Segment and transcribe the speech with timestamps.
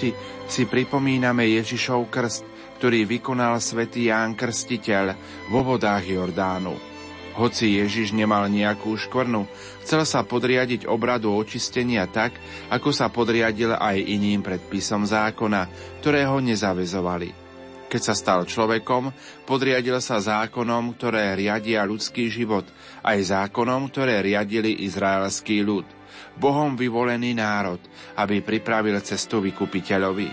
[0.00, 0.16] sviatosti
[0.48, 2.42] si pripomíname Ježišov krst,
[2.80, 5.12] ktorý vykonal svätý Ján Krstiteľ
[5.52, 6.74] vo vodách Jordánu.
[7.36, 9.46] Hoci Ježiš nemal nejakú škvrnu,
[9.86, 12.34] chcel sa podriadiť obradu očistenia tak,
[12.72, 15.70] ako sa podriadil aj iným predpisom zákona,
[16.02, 17.30] ktoré ho nezavezovali.
[17.90, 19.14] Keď sa stal človekom,
[19.46, 22.66] podriadil sa zákonom, ktoré riadia ľudský život,
[23.06, 25.86] aj zákonom, ktoré riadili izraelský ľud–
[26.36, 27.80] Bohom vyvolený národ,
[28.16, 30.28] aby pripravil cestu vykupiteľovi.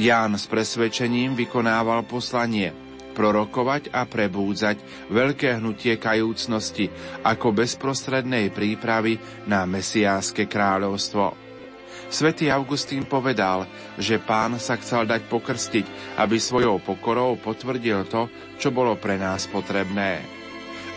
[0.00, 2.72] Ján s presvedčením vykonával poslanie
[3.12, 4.80] prorokovať a prebúdzať
[5.12, 6.88] veľké hnutie kajúcnosti
[7.20, 11.36] ako bezprostrednej prípravy na mesiáske kráľovstvo.
[12.12, 13.64] Svetý Augustín povedal,
[13.96, 18.28] že pán sa chcel dať pokrstiť, aby svojou pokorou potvrdil to,
[18.60, 20.20] čo bolo pre nás potrebné.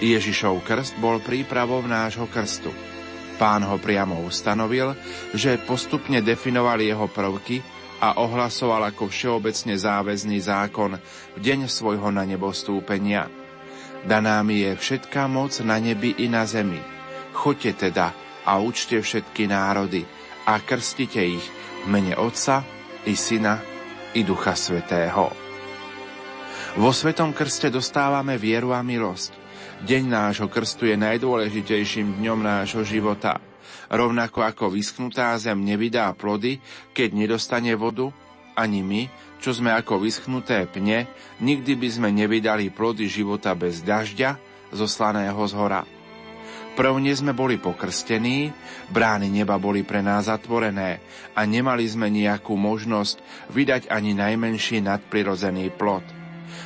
[0.04, 2.95] Ježišov krst bol prípravou nášho krstu.
[3.36, 4.96] Pán ho priamo ustanovil,
[5.36, 7.60] že postupne definoval jeho prvky
[8.00, 10.96] a ohlasoval ako všeobecne záväzný zákon
[11.36, 13.28] v deň svojho na nebo stúpenia.
[14.08, 16.80] Daná mi je všetká moc na nebi i na zemi.
[17.36, 20.06] Choďte teda a učte všetky národy
[20.46, 21.46] a krstite ich
[21.84, 22.62] v mene Otca
[23.04, 23.60] i Syna
[24.14, 25.34] i Ducha Svetého.
[26.76, 29.45] Vo Svetom krste dostávame vieru a milosť.
[29.86, 33.38] Deň nášho krstu je najdôležitejším dňom nášho života.
[33.86, 36.58] Rovnako ako vyschnutá zem nevydá plody,
[36.98, 38.10] keď nedostane vodu,
[38.58, 39.06] ani my,
[39.38, 41.06] čo sme ako vyschnuté pne,
[41.38, 44.42] nikdy by sme nevydali plody života bez dažďa,
[44.74, 45.86] zoslaného z hora.
[46.74, 48.50] Prvne sme boli pokrstení,
[48.90, 50.98] brány neba boli pre nás zatvorené
[51.38, 53.22] a nemali sme nejakú možnosť
[53.54, 56.25] vydať ani najmenší nadprirodzený plod.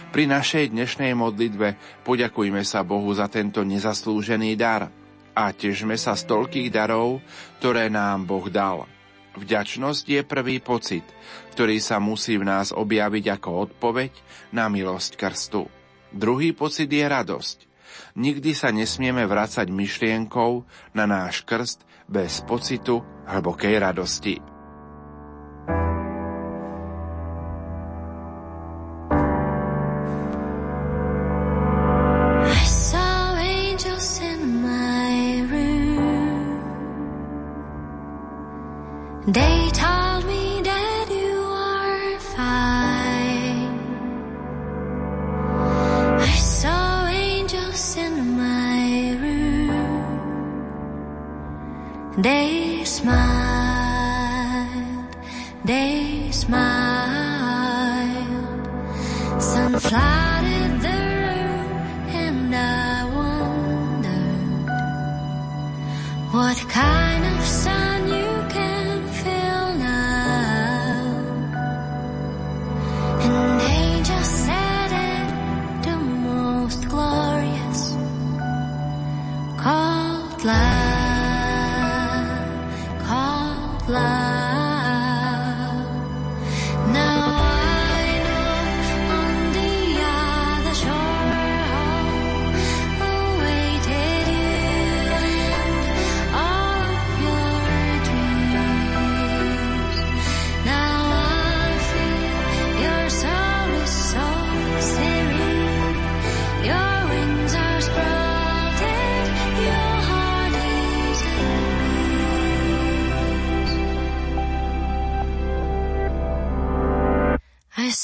[0.10, 4.90] Pri našej dnešnej modlitbe poďakujme sa Bohu za tento nezaslúžený dar
[5.38, 7.24] a težme sa z toľkých darov,
[7.62, 8.90] ktoré nám Boh dal.
[9.38, 11.06] Vďačnosť je prvý pocit,
[11.54, 14.12] ktorý sa musí v nás objaviť ako odpoveď
[14.52, 15.70] na milosť krstu.
[16.10, 17.70] Druhý pocit je radosť.
[18.18, 20.66] Nikdy sa nesmieme vrácať myšlienkou
[20.98, 24.49] na náš krst bez pocitu hlbokej radosti.
[52.22, 53.16] They smiled,
[55.64, 56.60] they smiled.
[59.42, 61.72] Sun flooded the room
[62.24, 64.68] and I wondered
[66.34, 67.39] what kind of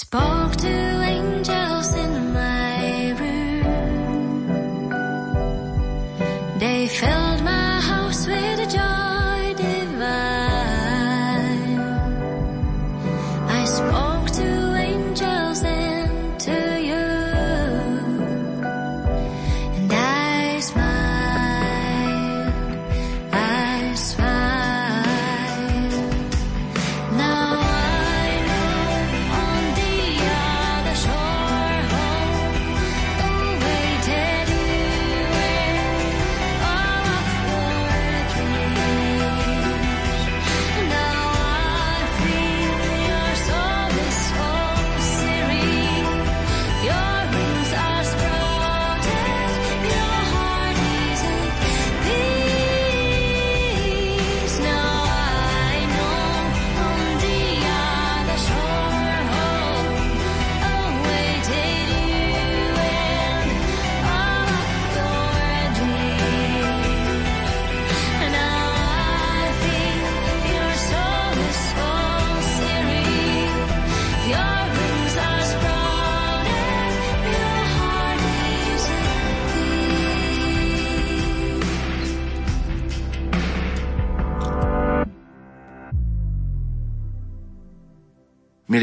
[0.06, 0.95] spoke to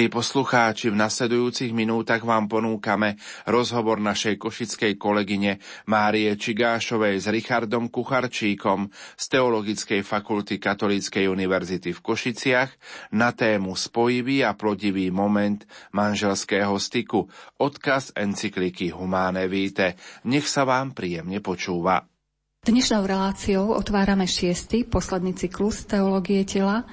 [0.03, 7.87] Milí poslucháči, v nasledujúcich minútach vám ponúkame rozhovor našej košickej kolegyne Márie Čigášovej s Richardom
[7.87, 12.71] Kucharčíkom z Teologickej fakulty Katolíckej univerzity v Košiciach
[13.15, 15.63] na tému Spojivý a plodivý moment
[15.95, 17.31] manželského styku,
[17.63, 19.95] odkaz encykliky Humane Vitae.
[20.27, 22.11] Nech sa vám príjemne počúva.
[22.67, 26.91] Dnešnou reláciou otvárame šiestý, posledný cyklus Teológie tela,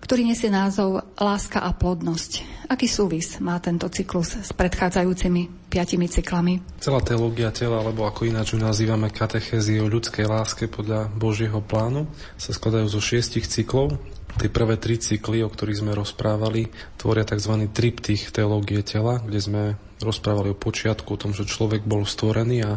[0.00, 2.64] ktorý nesie názov Láska a plodnosť.
[2.70, 6.58] Aký súvis má tento cyklus s predchádzajúcimi piatimi cyklami?
[6.80, 12.08] Celá teológia tela, alebo ako ináč ju nazývame katechézy o ľudskej láske podľa Božieho plánu,
[12.40, 13.98] sa skladajú zo šiestich cyklov.
[14.38, 17.66] Tie prvé tri cykly, o ktorých sme rozprávali, tvoria tzv.
[17.74, 19.62] triptych teológie tela, kde sme
[20.00, 22.72] rozprávali o počiatku, o tom, že človek bol stvorený a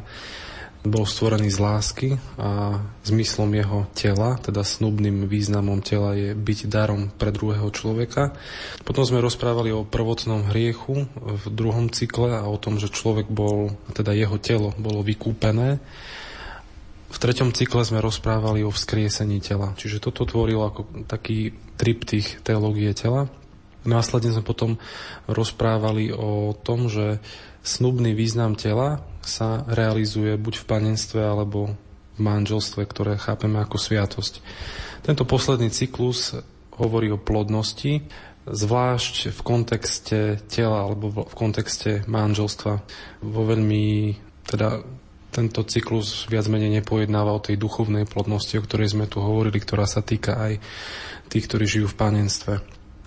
[0.83, 7.07] bol stvorený z lásky a zmyslom jeho tela, teda snubným významom tela je byť darom
[7.15, 8.35] pre druhého človeka.
[8.83, 13.79] Potom sme rozprávali o prvotnom hriechu v druhom cykle a o tom, že človek bol,
[13.95, 15.79] teda jeho telo bolo vykúpené.
[17.13, 22.91] V treťom cykle sme rozprávali o vzkriesení tela, čiže toto tvorilo ako taký triptych teológie
[22.91, 23.31] tela.
[23.87, 24.75] Následne sme potom
[25.31, 27.23] rozprávali o tom, že
[27.63, 31.73] snubný význam tela sa realizuje buď v panenstve alebo
[32.13, 34.43] v manželstve, ktoré chápeme ako sviatosť.
[35.01, 36.37] Tento posledný cyklus
[36.77, 38.05] hovorí o plodnosti,
[38.43, 40.19] zvlášť v kontexte
[40.51, 42.73] tela alebo v kontexte manželstva.
[43.23, 44.15] Vo veľmi,
[44.45, 44.83] teda
[45.33, 49.89] tento cyklus viac menej nepojednáva o tej duchovnej plodnosti, o ktorej sme tu hovorili, ktorá
[49.89, 50.61] sa týka aj
[51.31, 52.53] tých, ktorí žijú v panenstve.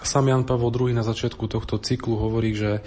[0.03, 2.83] Sam Jan Pavel II na začiatku tohto cyklu hovorí, že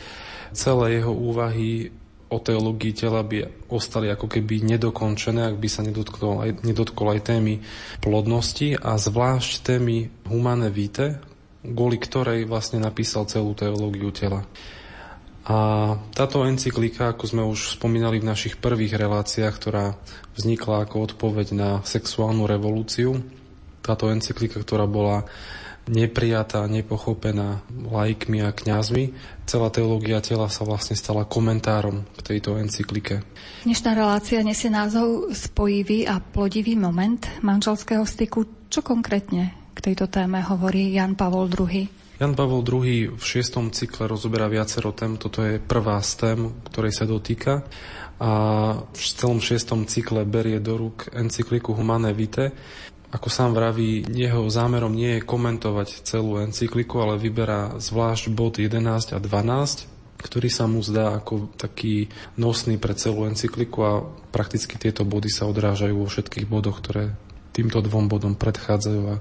[0.51, 1.93] celé jeho úvahy
[2.29, 7.25] o teológii tela by ostali ako keby nedokončené, ak by sa nedotkol aj, nedotkol aj
[7.25, 7.65] témy
[7.99, 11.17] plodnosti a zvlášť témy humane vitae,
[11.65, 14.45] kvôli ktorej vlastne napísal celú teológiu tela.
[15.49, 15.57] A
[16.13, 19.97] táto encyklika, ako sme už spomínali v našich prvých reláciách, ktorá
[20.37, 23.17] vznikla ako odpoveď na sexuálnu revolúciu,
[23.81, 25.25] táto encyklika, ktorá bola
[25.89, 29.17] neprijatá, nepochopená laikmi a kňazmi.
[29.49, 33.25] Celá teológia tela sa vlastne stala komentárom k tejto encyklike.
[33.65, 38.69] Dnešná relácia nesie názov Spojivý a plodivý moment manželského styku.
[38.69, 41.89] Čo konkrétne k tejto téme hovorí Jan Pavol II?
[42.19, 45.17] Jan Pavol II v šiestom cykle rozoberá viacero tém.
[45.17, 46.39] Toto je prvá z tém,
[46.69, 47.63] ktorej sa dotýka.
[48.19, 48.31] A
[48.91, 52.51] v celom šiestom cykle berie do rúk encykliku Humane Vitae,
[53.09, 59.17] ako sám vraví, jeho zámerom nie je komentovať celú encykliku, ale vyberá zvlášť bod 11
[59.17, 59.89] a 12,
[60.19, 63.93] ktorý sa mu zdá ako taký nosný pre celú encykliku a
[64.29, 67.17] prakticky tieto body sa odrážajú vo všetkých bodoch, ktoré
[67.49, 69.15] týmto dvom bodom predchádzajú a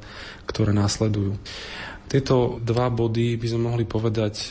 [0.44, 1.41] ktoré následujú.
[2.12, 4.50] Tieto dva body by sme mohli povedať e,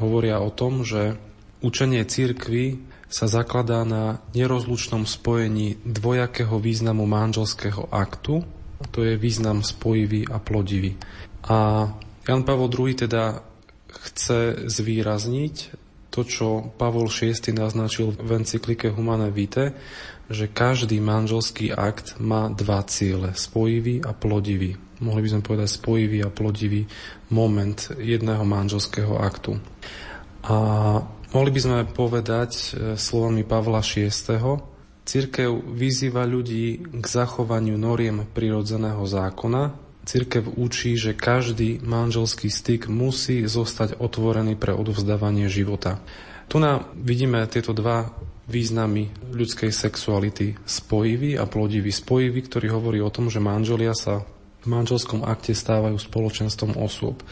[0.00, 1.16] hovoria o tom, že
[1.60, 8.46] učenie církvy sa zakladá na nerozlučnom spojení dvojakého významu manželského aktu,
[8.94, 10.96] to je význam spojivý a plodivý.
[11.50, 11.90] A
[12.24, 13.42] Jan Pavol II teda
[13.90, 15.54] chce zvýrazniť
[16.10, 19.74] to, čo Pavol VI naznačil v encyklike Humane Vitae,
[20.30, 24.78] že každý manželský akt má dva ciele, spojivý a plodivý.
[25.02, 26.86] Mohli by sme povedať spojivý a plodivý
[27.34, 29.58] moment jedného manželského aktu.
[30.46, 30.56] A
[31.30, 32.66] Mohli by sme povedať e,
[32.98, 34.10] slovami Pavla VI.
[35.06, 39.78] Cirkev vyzýva ľudí k zachovaniu noriem prirodzeného zákona.
[40.02, 46.02] Cirkev učí, že každý manželský styk musí zostať otvorený pre odovzdávanie života.
[46.50, 48.10] Tu na vidíme tieto dva
[48.50, 51.94] významy ľudskej sexuality spojivý a plodivý.
[51.94, 54.26] Spojivý, ktorý hovorí o tom, že manželia sa
[54.60, 57.24] v manželskom akte stávajú spoločenstvom osôb.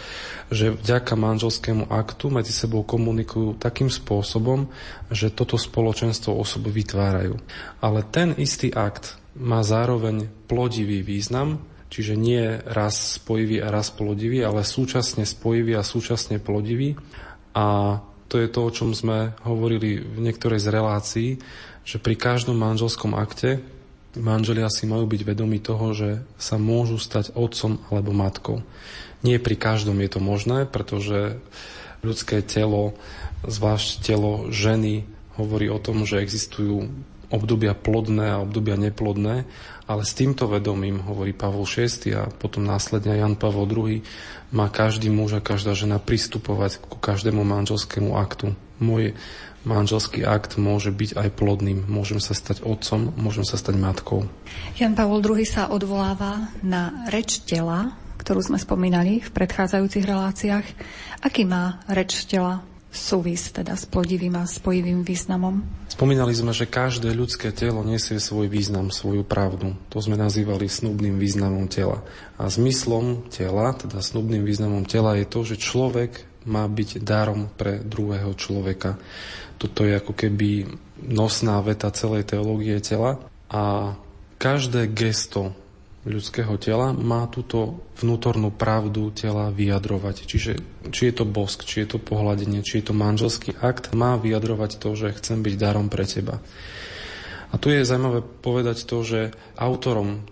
[0.49, 4.73] Že vďaka manželskému aktu medzi sebou komunikujú takým spôsobom,
[5.13, 7.37] že toto spoločenstvo osob vytvárajú.
[7.85, 11.61] Ale ten istý akt má zároveň plodivý význam,
[11.93, 16.97] čiže nie raz spojivý a raz plodivý, ale súčasne spojivý a súčasne plodivý.
[17.53, 21.29] A to je to, o čom sme hovorili v niektorej z relácií,
[21.85, 23.65] že pri každom manželskom akte
[24.19, 28.67] manželia si majú byť vedomi toho, že sa môžu stať otcom alebo matkou.
[29.23, 31.39] Nie pri každom je to možné, pretože
[32.03, 32.95] ľudské telo,
[33.47, 35.07] zvlášť telo ženy,
[35.39, 36.91] hovorí o tom, že existujú
[37.29, 39.45] obdobia plodné a obdobia neplodné,
[39.85, 44.01] ale s týmto vedomím, hovorí Pavol VI a potom následne Jan Pavol II,
[44.53, 48.57] má každý muž a každá žena pristupovať ku každému manželskému aktu.
[48.79, 49.19] Môj
[49.67, 51.85] manželský akt môže byť aj plodným.
[51.91, 54.25] Môžem sa stať otcom, môžem sa stať matkou.
[54.79, 60.67] Jan Pavol II sa odvoláva na reč tela, ktorú sme spomínali v predchádzajúcich reláciách.
[61.25, 65.61] Aký má reč tela súvis teda s plodivým a spojivým významom?
[65.93, 69.75] Spomínali sme, že každé ľudské telo nesie svoj význam, svoju pravdu.
[69.91, 72.07] To sme nazývali snubným významom tela.
[72.39, 77.83] A zmyslom tela, teda snubným významom tela je to, že človek má byť darom pre
[77.83, 79.01] druhého človeka.
[79.59, 80.71] Toto je ako keby
[81.03, 83.19] nosná veta celej teológie tela
[83.51, 83.95] a
[84.39, 85.57] každé gesto
[86.07, 90.17] ľudského tela má túto vnútornú pravdu tela vyjadrovať.
[90.25, 90.53] Čiže
[90.95, 94.79] či je to bosk, či je to pohľadenie, či je to manželský akt, má vyjadrovať
[94.79, 96.39] to, že chcem byť darom pre teba.
[97.49, 99.21] A tu je zaujímavé povedať to, že
[99.57, 100.25] autorom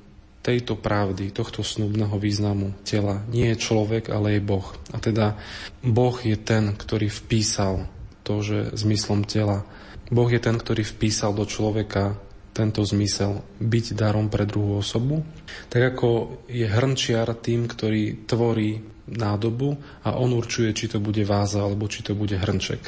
[0.46, 4.66] tejto pravdy, tohto snubného významu tela nie je človek, ale je Boh.
[4.94, 5.34] A teda
[5.82, 7.90] Boh je ten, ktorý vpísal
[8.22, 9.66] to, že zmyslom tela.
[10.06, 12.14] Boh je ten, ktorý vpísal do človeka
[12.54, 15.20] tento zmysel byť darom pre druhú osobu,
[15.68, 18.80] tak ako je hrnčiar tým, ktorý tvorí
[19.12, 19.76] nádobu
[20.06, 22.80] a on určuje, či to bude váza alebo či to bude hrnček.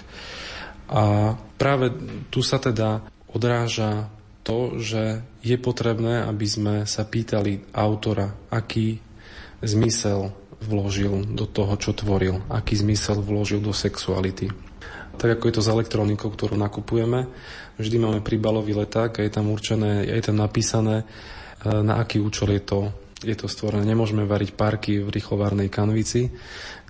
[0.88, 1.92] A práve
[2.32, 4.08] tu sa teda odráža
[4.48, 8.96] to, že je potrebné, aby sme sa pýtali autora, aký
[9.60, 10.32] zmysel
[10.64, 14.48] vložil do toho, čo tvoril, aký zmysel vložil do sexuality.
[15.20, 17.28] Tak ako je to s elektronikou, ktorú nakupujeme,
[17.78, 21.06] Vždy máme príbalový leták a je tam určené, je tam napísané,
[21.62, 22.80] e, na aký účel je to,
[23.22, 23.86] je to stvorené.
[23.86, 26.26] Nemôžeme variť parky v rýchlovárnej kanvici,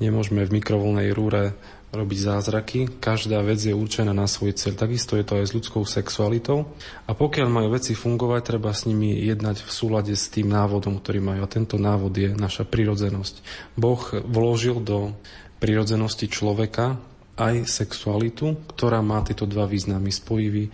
[0.01, 1.53] nemôžeme v mikrovolnej rúre
[1.89, 2.79] robiť zázraky.
[3.01, 4.77] Každá vec je určená na svoj cieľ.
[4.77, 6.69] Takisto je to aj s ľudskou sexualitou.
[7.09, 11.25] A pokiaľ majú veci fungovať, treba s nimi jednať v súlade s tým návodom, ktorý
[11.25, 11.41] majú.
[11.41, 13.41] A tento návod je naša prirodzenosť.
[13.81, 15.17] Boh vložil do
[15.59, 17.01] prirodzenosti človeka
[17.39, 20.69] aj sexualitu, ktorá má tieto dva významy, spojivý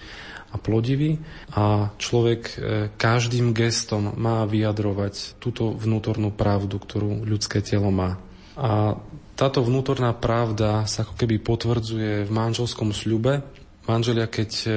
[0.50, 1.20] a plodivý.
[1.54, 2.54] A človek e,
[2.96, 8.16] každým gestom má vyjadrovať túto vnútornú pravdu, ktorú ľudské telo má.
[8.54, 8.98] A
[9.34, 13.42] táto vnútorná pravda sa ako keby potvrdzuje v manželskom sľube.
[13.84, 14.68] Manželia, keď e,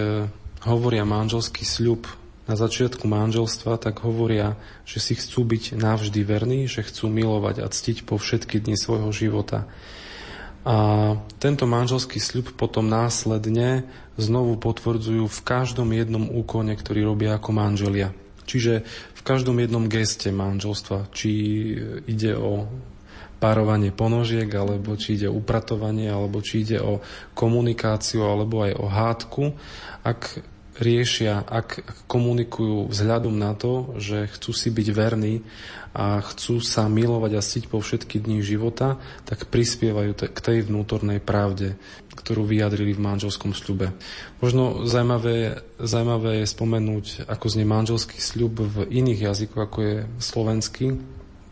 [0.65, 2.09] hovoria manželský sľub
[2.49, 7.67] na začiatku manželstva, tak hovoria, že si chcú byť navždy verní, že chcú milovať a
[7.67, 9.69] ctiť po všetky dni svojho života.
[10.67, 13.87] A tento manželský sľub potom následne
[14.19, 18.11] znovu potvrdzujú v každom jednom úkone, ktorý robia ako manželia.
[18.47, 18.83] Čiže
[19.15, 21.31] v každom jednom geste manželstva, či
[22.07, 22.67] ide o
[23.37, 26.99] párovanie ponožiek, alebo či ide o upratovanie, alebo či ide o
[27.37, 29.43] komunikáciu, alebo aj o hádku,
[30.01, 30.41] ak
[30.77, 35.41] riešia, ak komunikujú vzhľadom na to, že chcú si byť verní
[35.97, 41.17] a chcú sa milovať a ctiť po všetky dní života, tak prispievajú k tej vnútornej
[41.17, 41.73] pravde,
[42.13, 43.89] ktorú vyjadrili v manželskom sľube.
[44.37, 50.85] Možno zaujímavé, zaujímavé je spomenúť, ako znie manželský sľub v iných jazykoch, ako je slovenský.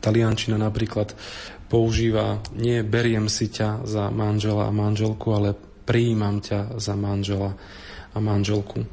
[0.05, 1.17] Taliančina napríklad
[1.67, 7.57] používa nie beriem si ťa za manžela a manželku, ale prijímam ťa za manžela
[8.13, 8.85] a manželku.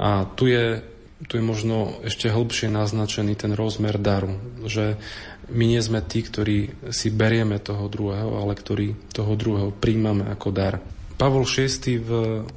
[0.00, 0.80] A tu je,
[1.28, 4.96] tu je možno ešte hĺbšie naznačený ten rozmer daru, že
[5.50, 10.48] my nie sme tí, ktorí si berieme toho druhého, ale ktorí toho druhého príjmame ako
[10.54, 10.78] dar.
[11.20, 12.10] Pavol VI v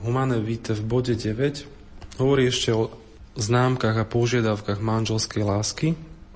[0.08, 2.94] Humane Vite v bode 9 hovorí ešte o
[3.36, 5.88] známkach a požiadavkách manželskej lásky,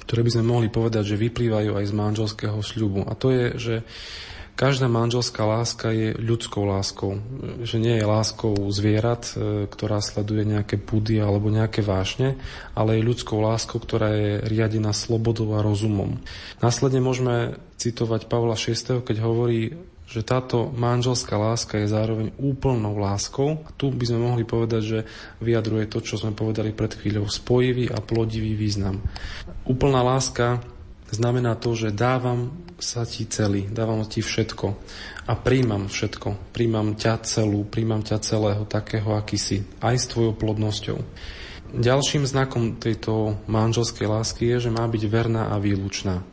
[0.07, 3.03] ktoré by sme mohli povedať, že vyplývajú aj z manželského sľubu.
[3.05, 3.75] A to je, že
[4.57, 7.21] Každá manželská láska je ľudskou láskou,
[7.61, 12.41] že nie je láskou zvierat, e, ktorá sleduje nejaké pudy alebo nejaké vášne,
[12.73, 16.17] ale je ľudskou láskou, ktorá je riadená slobodou a rozumom.
[16.57, 23.59] Následne môžeme citovať Pavla VI, keď hovorí, že táto manželská láska je zároveň úplnou láskou.
[23.75, 24.99] Tu by sme mohli povedať, že
[25.43, 29.03] vyjadruje to, čo sme povedali pred chvíľou, spojivý a plodivý význam.
[29.67, 30.63] Úplná láska
[31.11, 34.67] znamená to, že dávam sa ti celý, dávam ti všetko
[35.27, 36.55] a príjmam všetko.
[36.55, 40.97] Príjmam ťa celú, príjmam ťa celého takého, aký si, aj s tvojou plodnosťou.
[41.67, 46.23] Ďalším znakom tejto manželskej lásky je, že má byť verná a výlučná.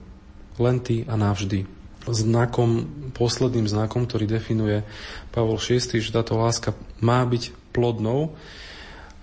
[0.62, 1.83] Len ty a navždy.
[2.04, 2.84] Znakom,
[3.16, 4.84] posledným znakom, ktorý definuje
[5.32, 8.37] Pavol VI, že táto láska má byť plodnou,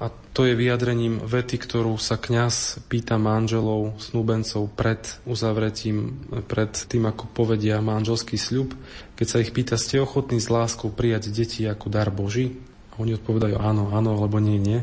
[0.02, 4.98] a to je vyjadrením vety, ktorú sa kňaz pýta manželov, snúbencov pred
[5.30, 8.74] uzavretím, pred tým, ako povedia manželský sľub.
[9.14, 12.58] Keď sa ich pýta, ste ochotní s láskou prijať deti ako dar Boží?
[12.98, 14.82] A oni odpovedajú áno, áno, alebo nie, nie.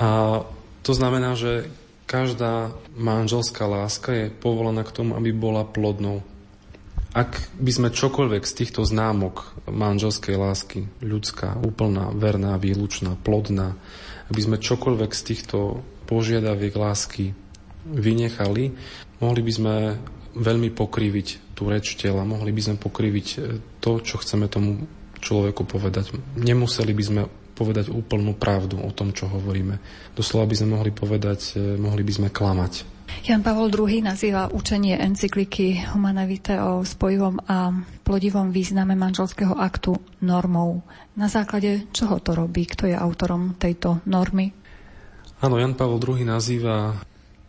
[0.00, 0.40] A
[0.80, 1.68] to znamená, že
[2.08, 6.24] každá manželská láska je povolená k tomu, aby bola plodnou.
[7.18, 13.74] Ak by sme čokoľvek z týchto známok manželskej lásky, ľudská, úplná, verná, výlučná, plodná,
[14.30, 17.34] aby sme čokoľvek z týchto požiadaviek lásky
[17.90, 18.70] vynechali,
[19.18, 19.74] mohli by sme
[20.38, 23.36] veľmi pokriviť tú reč tela, mohli by sme pokriviť e,
[23.82, 24.86] to, čo chceme tomu
[25.18, 26.14] človeku povedať.
[26.38, 27.22] Nemuseli by sme
[27.58, 29.82] povedať úplnú pravdu o tom, čo hovoríme.
[30.14, 32.97] Doslova by sme mohli povedať, e, mohli by sme klamať.
[33.28, 37.72] Jan Pavol II nazýva učenie encykliky Humana Vitae o spojivom a
[38.04, 40.80] plodivom význame manželského aktu normou.
[41.16, 42.64] Na základe čoho to robí?
[42.64, 44.52] Kto je autorom tejto normy?
[45.44, 46.96] Áno, Jan Pavol II nazýva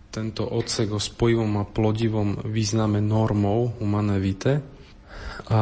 [0.09, 4.59] tento odsek o spojivom a plodivom význame normou Humana Vitae.
[5.53, 5.59] A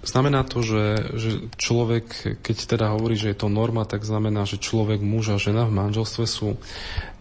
[0.00, 1.30] Znamená to, že, že
[1.60, 5.68] človek, keď teda hovorí, že je to norma, tak znamená, že človek, muž a žena
[5.68, 6.56] v manželstve sú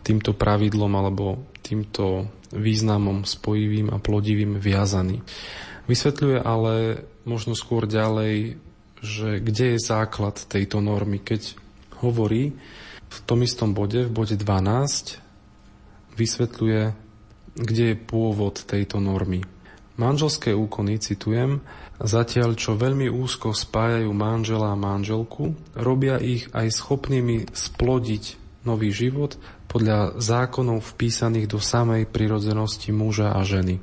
[0.03, 5.21] týmto pravidlom alebo týmto významom spojivým a plodivým viazaní.
[5.85, 8.57] Vysvetľuje ale možno skôr ďalej,
[8.99, 11.55] že kde je základ tejto normy, keď
[12.01, 12.57] hovorí
[13.09, 15.21] v tom istom bode, v bode 12,
[16.17, 16.81] vysvetľuje,
[17.57, 19.41] kde je pôvod tejto normy.
[19.99, 21.59] Manželské úkony, citujem,
[21.99, 29.35] Zatiaľ, čo veľmi úzko spájajú manžela a manželku, robia ich aj schopnými splodiť nový život
[29.69, 33.77] podľa zákonov vpísaných do samej prirodzenosti muža a ženy.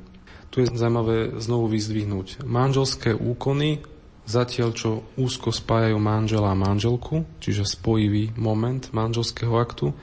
[0.51, 2.43] Tu je zaujímavé znovu vyzdvihnúť.
[2.43, 3.81] Manželské úkony,
[4.27, 9.95] zatiaľ čo úzko spájajú manžela a manželku, čiže spojivý moment manželského aktu,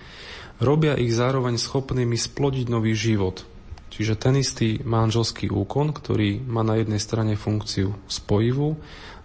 [0.58, 3.44] robia ich zároveň schopnými splodiť nový život–
[3.94, 8.74] Čiže ten istý manželský úkon, ktorý má na jednej strane funkciu spojivú,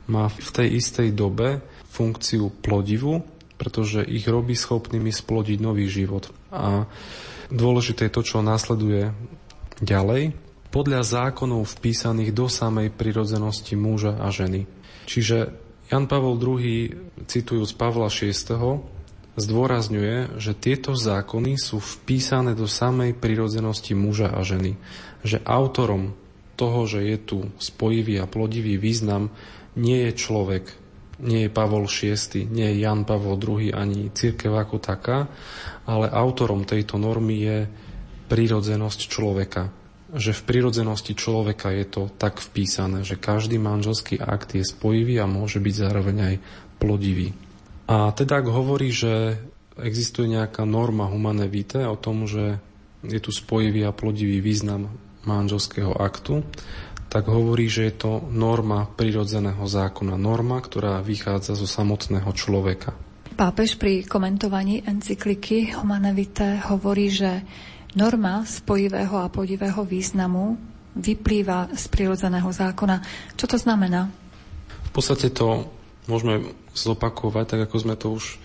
[0.05, 3.25] má v tej istej dobe funkciu plodivú,
[3.59, 6.31] pretože ich robí schopnými splodiť nový život.
[6.49, 6.87] A
[7.51, 9.11] dôležité je to, čo následuje
[9.83, 10.31] ďalej,
[10.71, 14.63] podľa zákonov vpísaných do samej prirodzenosti muža a ženy.
[15.09, 15.51] Čiže
[15.89, 16.93] Jan Pavol II,
[17.25, 18.31] citujúc Pavla VI,
[19.39, 24.77] zdôrazňuje, že tieto zákony sú vpísané do samej prirodzenosti muža a ženy.
[25.25, 26.13] Že autorom
[26.53, 29.33] toho, že je tu spojivý a plodivý význam,
[29.79, 30.69] nie je človek,
[31.19, 32.15] nie je Pavol VI,
[32.47, 35.27] nie je Jan Pavol II ani církev ako taká,
[35.85, 37.57] ale autorom tejto normy je
[38.29, 39.73] prírodzenosť človeka.
[40.09, 45.29] Že v prírodzenosti človeka je to tak vpísané, že každý manželský akt je spojivý a
[45.29, 46.35] môže byť zároveň aj
[46.81, 47.29] plodivý.
[47.89, 49.37] A teda ak hovorí, že
[49.77, 52.61] existuje nejaká norma humane vitae o tom, že
[53.05, 54.91] je tu spojivý a plodivý význam
[55.23, 56.43] manželského aktu,
[57.09, 60.13] tak hovorí, že je to norma prirodzeného zákona.
[60.13, 62.93] Norma, ktorá vychádza zo samotného človeka.
[63.33, 67.41] Pápež pri komentovaní encykliky Humane Vitae hovorí, že
[67.97, 70.59] norma spojivého a plodivého významu
[70.93, 73.01] vyplýva z prirodzeného zákona.
[73.33, 74.11] Čo to znamená?
[74.89, 75.65] V podstate to
[76.05, 78.37] môžeme zopakovať, tak ako sme to už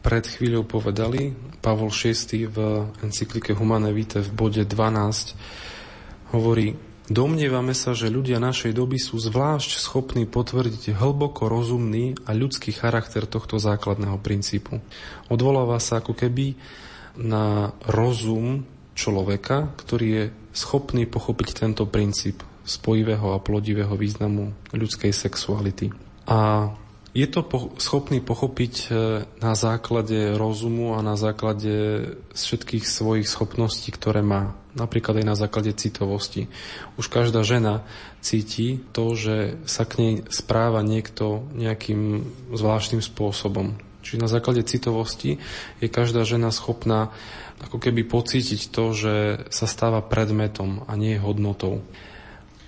[0.00, 1.34] pred chvíľou povedali.
[1.58, 2.58] Pavol VI v
[3.02, 9.78] encyklike Humane Vitae v bode 12 hovorí Domnievame sa, že ľudia našej doby sú zvlášť
[9.78, 14.82] schopní potvrdiť hlboko rozumný a ľudský charakter tohto základného princípu.
[15.30, 16.58] Odvoláva sa ako keby
[17.14, 18.66] na rozum
[18.98, 25.94] človeka, ktorý je schopný pochopiť tento princíp spojivého a plodivého významu ľudskej sexuality.
[26.26, 26.72] A
[27.14, 28.88] je to po, schopný pochopiť e,
[29.40, 32.02] na základe rozumu a na základe
[32.34, 34.52] všetkých svojich schopností, ktoré má.
[34.76, 36.52] Napríklad aj na základe citovosti.
[37.00, 37.82] Už každá žena
[38.20, 43.80] cíti to, že sa k nej správa niekto nejakým zvláštnym spôsobom.
[44.04, 45.42] Čiže na základe citovosti
[45.82, 47.10] je každá žena schopná
[47.58, 49.14] ako keby pocítiť to, že
[49.48, 51.80] sa stáva predmetom a nie hodnotou.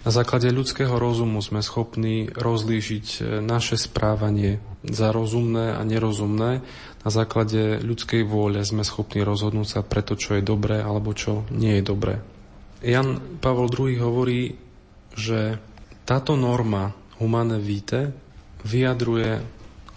[0.08, 6.64] Na základe ľudského rozumu sme schopní rozlíšiť naše správanie za rozumné a nerozumné.
[7.06, 11.46] Na základe ľudskej vôle sme schopní rozhodnúť sa pre to, čo je dobré alebo čo
[11.54, 12.18] nie je dobré.
[12.82, 14.54] Jan Pavol II hovorí,
[15.14, 15.58] že
[16.06, 18.10] táto norma humane vitae
[18.66, 19.42] vyjadruje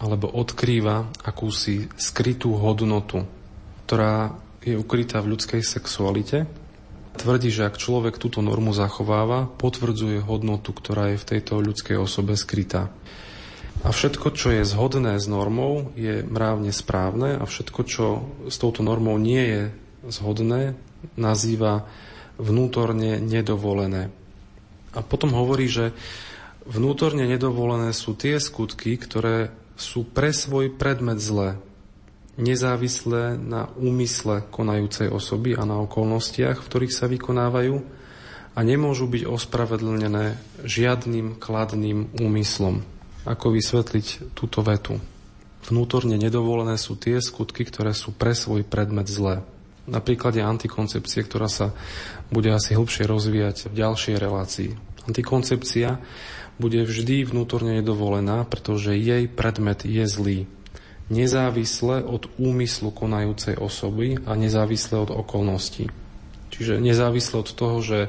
[0.02, 3.22] alebo odkrýva akúsi skrytú hodnotu,
[3.86, 6.50] ktorá je ukrytá v ľudskej sexualite
[7.12, 12.40] Tvrdí, že ak človek túto normu zachováva, potvrdzuje hodnotu, ktorá je v tejto ľudskej osobe
[12.40, 12.88] skrytá.
[13.82, 18.06] A všetko, čo je zhodné s normou, je mravne správne a všetko, čo
[18.46, 19.62] s touto normou nie je
[20.06, 20.78] zhodné,
[21.18, 21.90] nazýva
[22.38, 24.14] vnútorne nedovolené.
[24.94, 25.98] A potom hovorí, že
[26.70, 31.58] vnútorne nedovolené sú tie skutky, ktoré sú pre svoj predmet zlé,
[32.38, 37.82] nezávislé na úmysle konajúcej osoby a na okolnostiach, v ktorých sa vykonávajú
[38.52, 42.84] a nemôžu byť ospravedlnené žiadnym kladným úmyslom.
[43.22, 44.98] Ako vysvetliť túto vetu?
[45.62, 49.46] Vnútorne nedovolené sú tie skutky, ktoré sú pre svoj predmet zlé.
[49.86, 51.74] Na príklade antikoncepcie, ktorá sa
[52.34, 54.70] bude asi hlbšie rozvíjať v ďalšej relácii.
[55.06, 56.02] Antikoncepcia
[56.58, 60.40] bude vždy vnútorne nedovolená, pretože jej predmet je zlý.
[61.14, 65.94] Nezávisle od úmyslu konajúcej osoby a nezávisle od okolností.
[66.54, 68.00] Čiže nezávisle od toho, že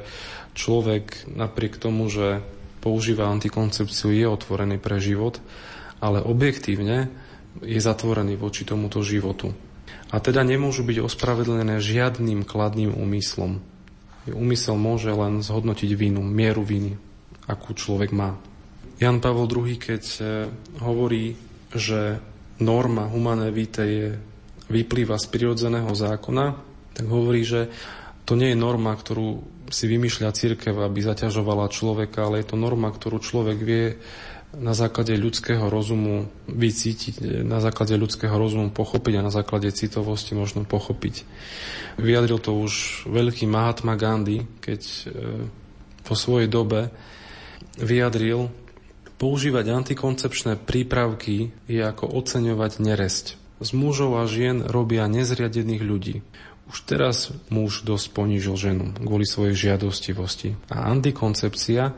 [0.53, 2.45] človek napriek tomu, že
[2.83, 5.39] používa antikoncepciu, je otvorený pre život,
[6.03, 7.07] ale objektívne
[7.63, 9.55] je zatvorený voči tomuto životu.
[10.11, 13.63] A teda nemôžu byť ospravedlnené žiadnym kladným úmyslom.
[14.27, 16.99] Úmysel môže len zhodnotiť vinu, mieru viny,
[17.47, 18.35] akú človek má.
[19.01, 20.21] Jan Pavel II, keď e,
[20.79, 21.33] hovorí,
[21.73, 22.21] že
[22.61, 24.09] norma humané vitae je,
[24.69, 26.45] vyplýva z prirodzeného zákona,
[26.93, 27.67] tak hovorí, že
[28.23, 32.91] to nie je norma, ktorú si vymýšľa církev, aby zaťažovala človeka, ale je to norma,
[32.91, 33.85] ktorú človek vie
[34.53, 40.61] na základe ľudského rozumu vycítiť, na základe ľudského rozumu pochopiť a na základe citovosti možno
[40.61, 41.25] pochopiť.
[41.97, 44.97] Vyjadril to už veľký Mahatma Gandhi, keď e,
[46.05, 46.93] po svojej dobe
[47.81, 48.53] vyjadril,
[49.17, 53.25] používať antikoncepčné prípravky je ako oceňovať neresť.
[53.63, 56.15] Z mužov a žien robia nezriadených ľudí.
[56.69, 60.55] Už teraz muž dosť ponížil ženu kvôli svojej žiadostivosti.
[60.71, 61.91] A antikoncepcia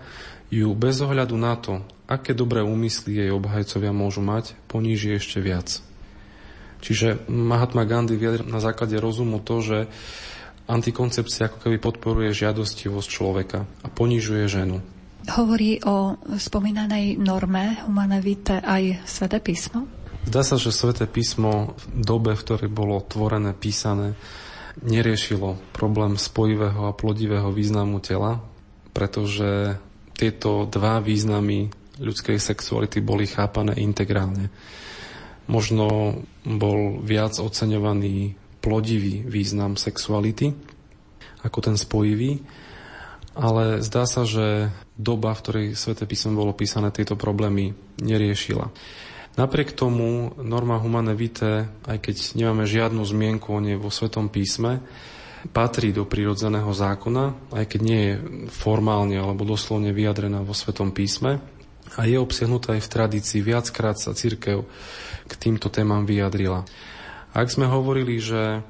[0.49, 5.81] ju bez ohľadu na to, aké dobré úmysly jej obhajcovia môžu mať, poníži ešte viac.
[6.85, 9.77] Čiže Mahatma Gandhi vyjadril na základe rozumu to, že
[10.69, 14.81] antikoncepcia ako keby podporuje žiadostivosť človeka a ponižuje ženu.
[15.25, 19.89] Hovorí o spomínanej norme Humane Vitae aj Sveté písmo?
[20.29, 24.13] Zdá sa, že Sveté písmo v dobe, v ktorej bolo tvorené, písané,
[24.83, 28.43] neriešilo problém spojivého a plodivého významu tela,
[28.91, 29.79] pretože
[30.15, 34.51] tieto dva významy ľudskej sexuality boli chápané integrálne.
[35.47, 40.51] Možno bol viac oceňovaný plodivý význam sexuality
[41.45, 42.41] ako ten spojivý,
[43.37, 48.71] ale zdá sa, že doba, v ktorej Svete písmo bolo písané, tieto problémy neriešila.
[49.35, 54.79] Napriek tomu norma humane vitae, aj keď nemáme žiadnu zmienku o nej vo Svetom písme,
[55.51, 58.13] patrí do prírodzeného zákona, aj keď nie je
[58.49, 61.43] formálne alebo doslovne vyjadrená vo Svetom písme
[61.99, 63.39] a je obsiahnutá aj v tradícii.
[63.45, 64.65] Viackrát sa církev
[65.27, 66.65] k týmto témam vyjadrila.
[67.35, 68.63] Ak sme hovorili, že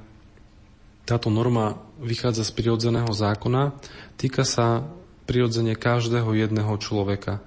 [1.05, 3.77] táto norma vychádza z prirodzeného zákona,
[4.17, 4.83] týka sa
[5.29, 7.45] prirodzene každého jedného človeka.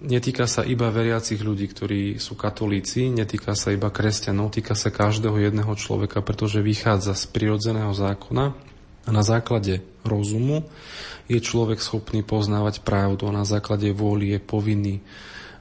[0.00, 5.36] Netýka sa iba veriacich ľudí, ktorí sú katolíci, netýka sa iba kresťanov, týka sa každého
[5.36, 8.56] jedného človeka, pretože vychádza z prirodzeného zákona
[9.04, 10.64] a na základe rozumu
[11.28, 15.04] je človek schopný poznávať pravdu a na základe vôly je povinný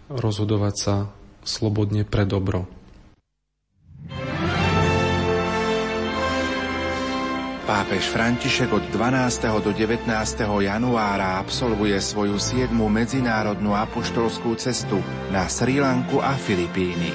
[0.07, 0.95] rozhodovať sa
[1.43, 2.78] slobodne pre dobro.
[7.69, 9.45] Pápež František od 12.
[9.61, 10.09] do 19.
[10.41, 12.73] januára absolvuje svoju 7.
[12.73, 14.97] medzinárodnú apoštolskú cestu
[15.29, 17.13] na Sri Lanku a Filipíny.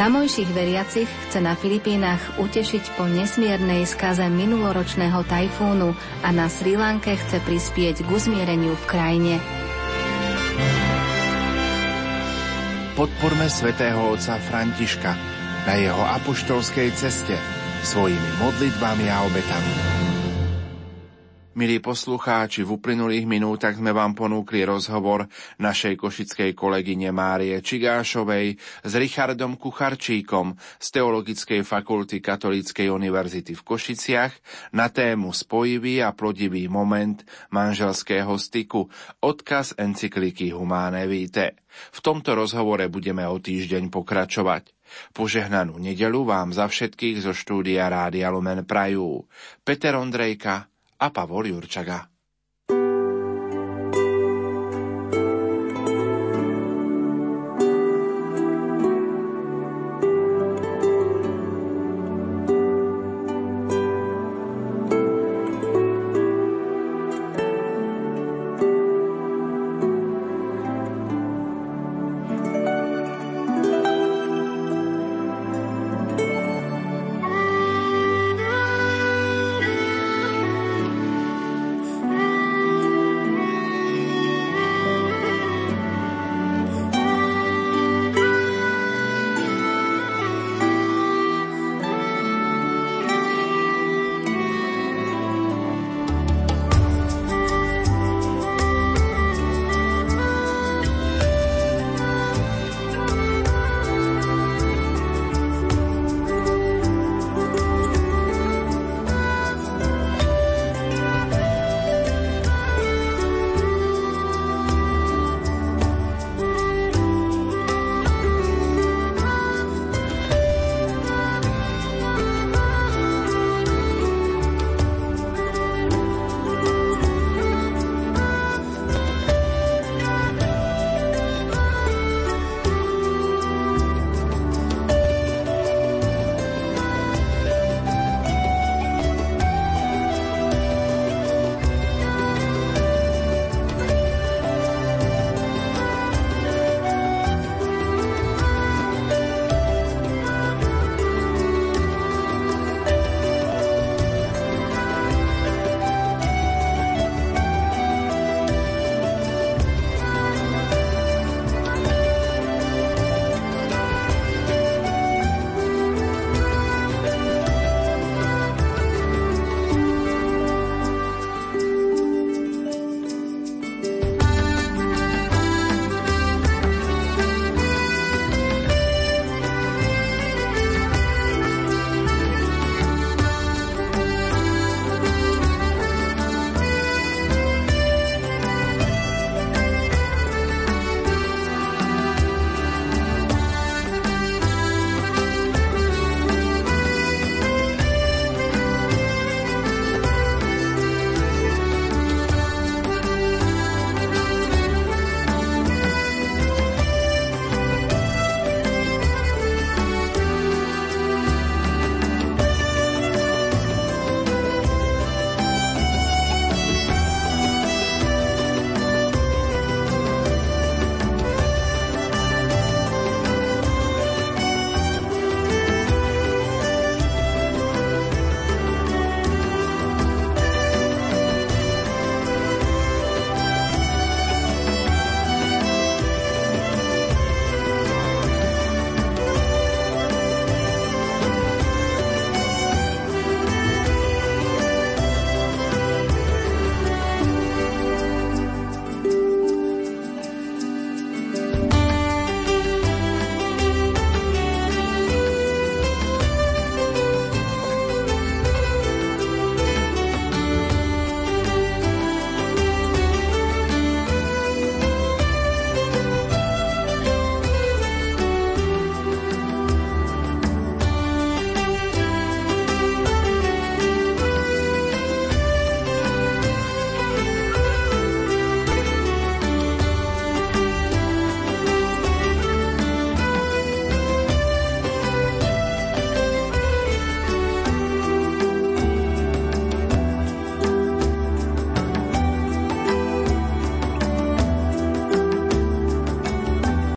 [0.00, 5.92] Tamojších veriacich chce na Filipínach utešiť po nesmiernej skaze minuloročného tajfúnu
[6.24, 9.34] a na Sri Lanke chce prispieť k uzmiereniu v krajine.
[12.96, 15.12] Podporme svätého otca Františka
[15.68, 19.98] na jeho apoštolskej ceste svojimi modlitbami a obetami.
[21.58, 25.26] Milí poslucháči, v uplynulých minútach sme vám ponúkli rozhovor
[25.58, 28.54] našej košickej kolegyne Márie Čigášovej
[28.86, 34.38] s Richardom Kucharčíkom z Teologickej fakulty Katolíckej univerzity v Košiciach
[34.70, 38.86] na tému spojivý a plodivý moment manželského styku,
[39.18, 41.58] odkaz encykliky Humane Vitae.
[41.90, 44.77] V tomto rozhovore budeme o týždeň pokračovať.
[45.12, 49.24] Požehnanú nedelu vám za všetkých zo štúdia Rádia Lumen Prajú.
[49.62, 52.17] Peter Ondrejka, a Pavol Jurčaga.